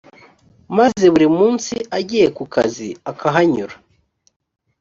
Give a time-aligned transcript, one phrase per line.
[0.77, 3.75] maze buri munsi agiye ku kazi akahanyura